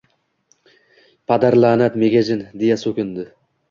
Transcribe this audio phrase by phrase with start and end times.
[1.33, 3.33] «Padarla’nat, megajin!— deya so‘kindi